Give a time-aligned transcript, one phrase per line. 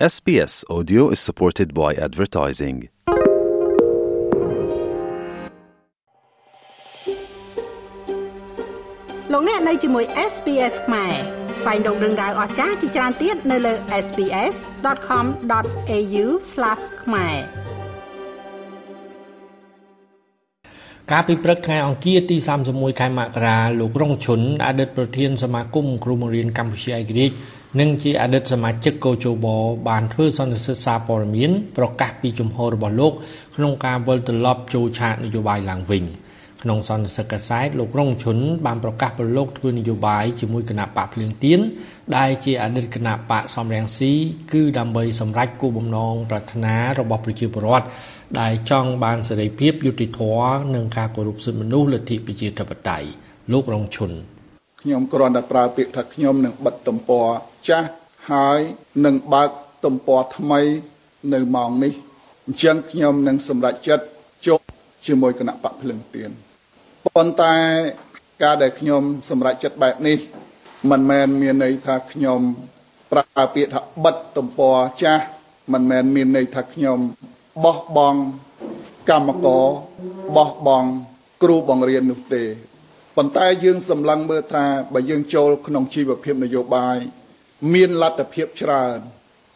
[0.00, 2.76] SBS Audio is supported by advertising.
[9.32, 11.14] លោកអ្នកនៅជាមួយ SPS ខ្មែរ
[11.58, 16.26] ស្វែងរកដឹងដៅអស្ចារ្យជាច្រើនទៀតនៅលើ SPS.com.au/
[17.02, 17.36] ខ្មែរ
[21.10, 22.36] កាលពីព្រឹកថ្ងៃអង្គារទី
[22.68, 27.34] 31ខែមករាលោករងឈុនអតីតប្រធានសមាគមគ្រូបង្រៀនកម្ពុជាឯករាជ្យ
[27.80, 29.46] និងជាអតីតសមាជិកកោជប
[29.88, 33.12] បានធ្វើសន្និសីទសារព័ត៌មានប្រកាសពីជំហររបស់លោក
[33.56, 36.04] ក្នុងការវិលត្រឡប់ចូលឆាកនយោបាយឡើងវិញ
[36.62, 41.60] ក្នុងសន្និសីទកាសែតលោករងឈុនបានប្រកាសប្រឡូកធ្វើនយោបាយជាមួយគណៈបកភ្លើងទៀន
[42.16, 44.12] ដែលជាអតីតគណៈបកសំរងស៊ី
[44.52, 47.86] គឺដើម្បីសម្រេចគោលបំណងប្រាថ្នារបស់ប្រជាពលរដ្ឋ
[48.40, 53.06] ដែលចង់បានសេរីភាពយុត្តិធម៌និងការគោរពសិទ្ធិមនុស្សលទ្ធិប្រជាធិបតេយ្យ
[53.52, 54.12] លោករងឈុន
[54.86, 57.26] ខ្ញុំគ្រាន់តែប្រើពាក្យថាខ្ញុំនឹងបិទទំព័រ
[57.68, 57.88] ចាស់
[58.30, 58.60] ហើយ
[59.04, 59.50] នឹងបើក
[59.84, 60.60] ទំព័រថ្មី
[61.32, 61.92] នៅម៉ោងនេះ
[62.46, 64.04] អញ្ចឹងខ្ញុំនឹងសម្រេចចិត្ត
[64.46, 64.64] ជប់
[65.06, 66.30] ជាមួយគណៈបកភ្លឹងទៀន
[67.06, 67.54] ប៉ុន្តែ
[68.42, 70.18] ការដែលខ្ញុំសម្រេចចិត្តបែបនេះ
[70.90, 72.40] មិនមែនមានន័យថាខ្ញុំ
[73.12, 75.24] ប្រើពាក្យថាបិទទំព័រចាស់
[75.72, 76.98] មិនមែនមានន័យថាខ្ញុំ
[77.64, 78.20] បោះបង់
[79.10, 79.64] កម្មករ
[80.36, 80.88] បោះបង់
[81.42, 82.44] គ្រូបង្រៀននោះទេ
[83.16, 86.98] ប៉ុន្តែយើងសម្លឹងមើលថាបើយើងចូលក្នុងជីវភាពនយោបាយ
[87.74, 88.98] មានលទ្ធភាពច្រើន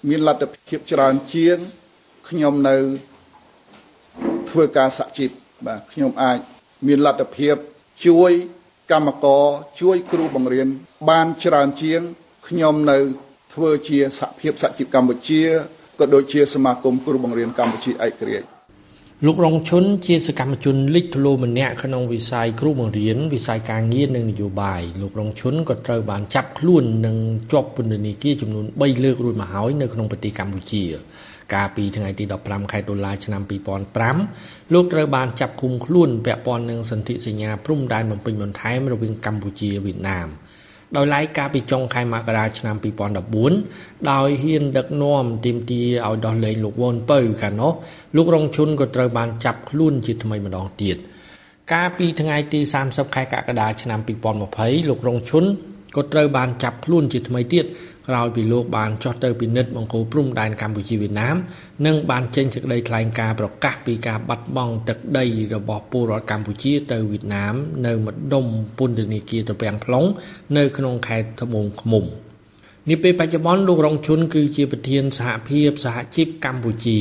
[0.08, 1.58] មានលទ្ធភាពច្រើនជាង
[2.28, 2.76] ខ្ញុំនៅ
[4.50, 5.30] ធ្វើការសហជីព
[5.66, 6.38] បាទខ្ញុំអាច
[6.86, 7.56] មានលទ្ធភាព
[8.06, 8.32] ជួយ
[8.92, 9.44] កម្មករ
[9.80, 10.68] ជួយគ្រូបង្រៀន
[11.08, 12.00] បានច្រើនជាង
[12.48, 12.98] ខ្ញុំនៅ
[13.54, 15.42] ធ្វើជាសហភាពសហជីពកម្ពុជា
[15.98, 18.57] ក៏ដូចជាសមាគមគ្រូបង្រៀនកម្ពុជាឯករាជ្យ
[19.26, 27.16] លោករងឈុនជាសកម្មជនលេចធ្លោម្នាក់ក្នុងវិស័យគ្រូបង្រៀនវិស័យការងារនិងនយោបាយលោករងឈុនក៏ត្រូវបានចាប់ខ្លួននិង
[27.50, 30.84] ជាប់ពន្ធនាគារចំនួន3លើករួចមកហើយនៅក្នុងប្រទេសកម្ពុជា
[31.54, 33.42] កាលពីថ្ងៃទី15ខែតុលាឆ្នាំ
[34.08, 40.28] 2005លោកត្រូវបានចាប់ឃុំខ្លួនពាក់ព័ន្ធនឹងសន្ធិសញ្ញាព្រំដែនបំពេញបន្ថែមរវាងកម្ពុជាវៀតណាម
[40.96, 42.76] ដោយឡែកកាលពីចុងខែមករាឆ្នាំ
[43.38, 47.72] 2014ដោយហ៊ានដឹកនាំទីមទីឲ្យដោះលែងលោកវ៉ុនពៅកាលនោះ
[48.16, 50.96] លោករងឈុនក៏ត្រូវបានចាប់ខ្លួនជាថ្មីម្ដងទៀត
[51.72, 54.00] កាលពីថ្ងៃទី30ខែកក្កដាឆ្នាំ
[54.44, 55.44] 2020លោករងឈុន
[55.96, 57.64] ក៏ត្រូវបានចាប់ខ្លួនជាថ្មីទៀត
[58.08, 61.36] ក្រោយពីលោកបានចុះទៅពិនិត្យបង្គោលព្រំដែនកម្ពុជាវៀតណាម
[61.86, 67.54] និងបានចេញសេចក្តីថ្លែងការណ៍ប្រកាសពីការបាត់បង់ទឹកដីរបស់ពលរដ្ឋកម្ពុជាទៅវៀតណាម
[67.86, 68.46] នៅម្ដុំ
[68.78, 70.06] ពន្ធនាគារត្រពាំង plong
[70.56, 72.04] នៅក្នុងខេត្តត្បូងឃ្មុំ
[72.88, 76.98] នាពេលបច្ចុប្បន្នលោករងឈុនគឺជាប្រធានសហភាពសហជីពកម្ពុជា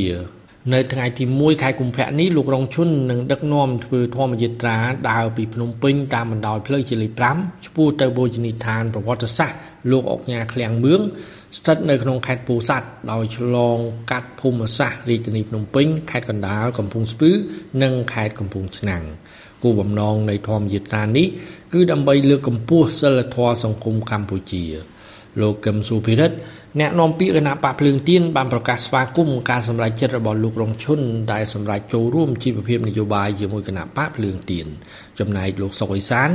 [0.73, 4.77] នៅថ្ងៃទី1ខែកុម្ភៈនេះលោករងឈុននឹងដឹកនាំធ្វើធម្មយាត្រា
[5.09, 9.57] ដើរពីភ្នំពេញតាមបណ្ដោយផ្លូវជាលេខ5ឆ្ពោះទៅបូជនីយដ្ឋានប្រវត្តិសាស្ត្រ
[9.91, 11.01] លោកអុកញ៉ាឃ្លាំងមឿង
[11.57, 13.77] ស្ថិតនៅក្នុងខេត្តពោធិ៍សាត់ដោយឆ្លង
[14.11, 17.31] កាត់ភូមិសាស្ត្ររាជធានីភ្នំពេញខេត្តកណ្ដាលកំពង់ស្ពឺ
[17.83, 19.03] និងខេត្តកំពង់ឆ្នាំង
[19.63, 21.27] គោលបំណងនៃធម្មយាត្រានេះ
[21.73, 24.65] គឺដើម្បីលើកកម្ពស់សិលធម៌សង្គមកម្ពុជា
[25.41, 26.37] លោកកឹមសុភិរិទ្ធ
[26.79, 30.99] អ្នកនាំពាក្យគណៈបកភ្លើងទៀនបានប្រកាសស្វាគមន៍ការសម្រេចចិត្តរបស់លោករងឈុន
[31.31, 34.65] ដែលសម្រេចចូលរួមជីវភាពនយោបាយជាមួយគណៈបកភ្លើងទៀន
[35.19, 36.29] ចំណែកលោកសុកអេសាន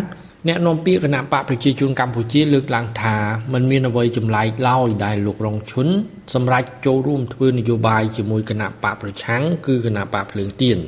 [0.48, 3.16] អ្នកនាំពាក្យគណៈបកប្រជាជនកម្ពុជាលើកឡើងថា
[3.52, 5.88] มันមានអ្វីចម្លែកឡើយដែលលោករងឈុន
[6.34, 10.78] សម្រេចចូលរួមធ្វើនយោបាយជាមួយគណៈបកប្រឆាំងគឺគណៈបកភ្លើងទៀន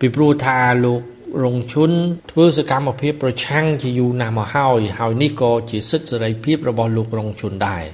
[0.00, 1.00] ពីព្រោះថាលោក
[1.44, 1.90] រងឈុន
[2.30, 7.84] ធ្វើសកម្មភាពប្រឆាំងជាយូរណាស់មកហើយហើយនេះក៏ជាសិទ្ធិសេរីភាពរបស់លោករងឈុនដែរ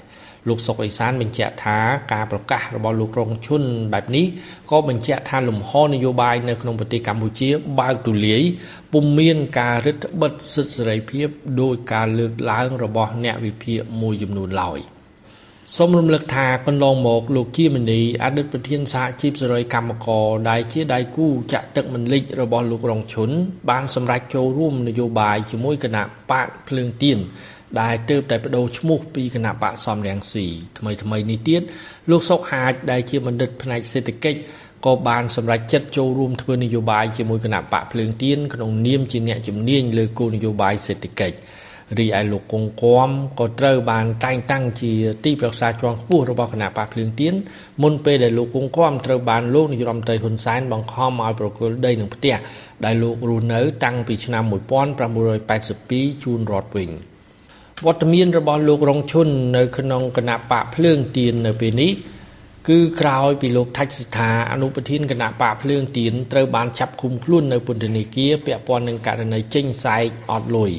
[0.48, 1.78] លោកសុកអេសានបញ្ជាក់ថា
[2.12, 3.62] ការប្រកាសរបស់លោករងឈុន
[3.92, 4.26] បែបនេះ
[4.70, 7.48] ក៏បញ្ជាក់ថាលំហនយោបាយនៅក្នុងប្រទេសកម្ពុជា
[7.80, 8.42] បើកទូលាយ
[8.92, 11.28] ពុំមានការរឹតបន្តឹងសិទ្ធិសេរីភាព
[11.60, 14.80] ដោយការលើកឡើងរបស់អ្នកវិភាគមួយចំនួនឡើយ។
[15.76, 23.30] សូមរំលឹកថាកន្លងមកលោកគៀមនីអតីតប្រធានសហជីពសេរីកម្មករដែលជាដៃគូចាក់ទឹកមិនលិចរបស់លោករងឈុន
[23.70, 27.18] បានសម្រេចចូលរួមនយោបាយជាមួយគណៈបកភ្លើងទៀន
[27.80, 30.46] ដែលទើបតែបដូរឈ្មោះពីគណៈបកសំរងស៊ី
[30.78, 31.62] ថ្មីថ្មីនេះទៀត
[32.10, 34.38] លោកសុកហាជដែលជាបណ្ឌិតផ្នែកសេដ្ឋកិច្ច
[34.86, 41.36] ក៏បានសម្រេចចិត្តចូលរួមធ្វើនយោបាយជាមួយគណៈបកភ្លើងទៀនក្នុងនាមជាអ្នកជំនាញលើគោលនយោបាយសេដ្ឋកិច្ច
[41.98, 43.08] រីឯលោកគង់គំ
[43.38, 44.92] ក៏ត្រូវបានតែងតាំងជា
[45.24, 47.34] ទីប្រឹក្សាជាន់ខ្ពស់របស់គណៈបកភ្លើងទៀន
[47.82, 52.34] មុនពេលដែលលោកគង់គំត្រូវបានលោកនាយរដ្ឋមន្ត្រីហ៊ុនសែនបង្ខំឲ្យប្រគល់ដីនឹងផ្ទះ
[52.84, 56.90] ដែលលោករស់នៅតាំងពីឆ្នាំ1982ជូនរដ្ឋវិញ
[57.86, 61.92] វត្តមានរបស់លោករងឈុននៅក្នុងគណៈបកភ្លើងទៀននៅពេលនេះ
[62.68, 70.72] គឺក្រោយពីលោកថាច់សិដ្ឋាអនុប្រធានគណៈបកភ្លើងទៀនត្រូវបានចាប់ឃុំខ្លួននៅពន្ធនាគារពាក់ព័ន្ធនឹងករណីចេញសែកអត់លុយ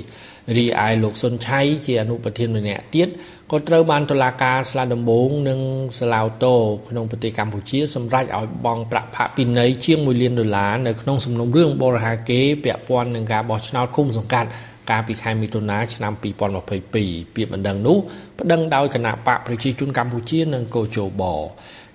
[0.58, 3.08] រីឯលោកសុនឆៃជាអនុប្រធានម្នាក់ទៀត
[3.52, 5.60] ក៏ត្រូវបានតុលាការស្លាដំបងនិង
[6.00, 6.56] សាឡាវតូ
[6.90, 14.50] ក្នុងប្រទេសកម្ពុជាសម្រេចឲ្យបង់ប្រាក់ផាកពិន័យជាង1លានដុល្លារនៅក្នុងសំណុំរឿងបរិហាកេពាក់ព័ន្ធនឹងការបោះឆ្នោតគុំសង្កាត់
[14.92, 17.98] កាលពីខែមិថុនាឆ្នាំ2022ពាក្យបណ្ដឹងនោះ
[18.40, 21.24] ប្តឹងដោយគណៈបកប្រជាជនកម្ពុជានិងកោជប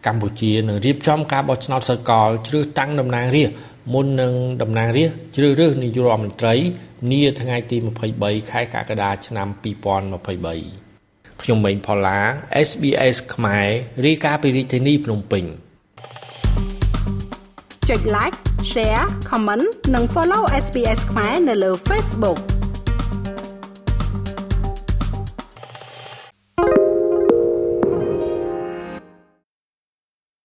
[0.06, 3.56] កម្ពុជានឹងរៀបចំការបោះឆ្នោតសកលជ្រើសតាំងតំណាងរាស្ត្រ
[3.92, 4.32] មុននឹង
[4.62, 6.54] តំណាងរាស្ត្រជ្រើសរើសនាយករដ្ឋមន្ត្រី
[7.12, 7.76] នាថ្ងៃទី
[8.14, 9.48] 23ខែកក្កដាឆ្នាំ
[10.24, 12.18] 2023ខ្ញុំម៉េងផល្លា
[12.68, 13.68] SBS ខ្មែរ
[14.06, 15.44] រាយការណ៍ពីរាជធានីភ្នំពេញ
[17.88, 18.36] ចុច like
[18.72, 22.55] share comment និង follow SBS ខ្មែរនៅលើ Facebook